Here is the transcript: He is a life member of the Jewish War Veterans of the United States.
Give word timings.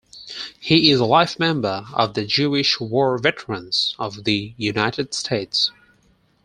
He 0.59 0.89
is 0.89 0.99
a 0.99 1.05
life 1.05 1.37
member 1.37 1.85
of 1.93 2.15
the 2.15 2.25
Jewish 2.25 2.79
War 2.79 3.19
Veterans 3.19 3.95
of 3.99 4.23
the 4.23 4.55
United 4.57 5.13
States. 5.13 5.69